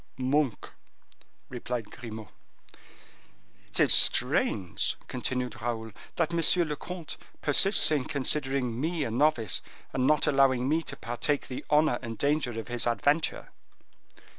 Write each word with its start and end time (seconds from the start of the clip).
"Monk," 0.17 0.71
replied 1.47 1.91
Grimaud. 1.91 2.29
"It 3.69 3.79
is 3.79 3.93
strange," 3.93 4.97
continued 5.07 5.61
Raoul, 5.61 5.91
"that 6.15 6.33
monsieur 6.33 6.65
le 6.65 6.75
comte 6.75 7.17
persists 7.43 7.91
in 7.91 8.05
considering 8.05 8.81
me 8.81 9.03
a 9.03 9.11
novice, 9.11 9.61
and 9.93 10.07
not 10.07 10.25
allowing 10.25 10.67
me 10.67 10.81
to 10.81 10.95
partake 10.97 11.47
the 11.49 11.63
honor 11.69 11.99
and 12.01 12.17
danger 12.17 12.59
of 12.59 12.67
his 12.67 12.87
adventure." 12.87 13.49